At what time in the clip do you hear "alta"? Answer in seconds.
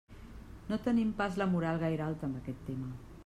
2.09-2.29